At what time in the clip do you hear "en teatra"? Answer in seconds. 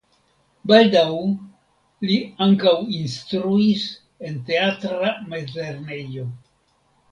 4.31-5.15